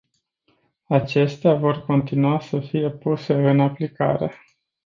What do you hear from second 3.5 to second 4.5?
aplicare.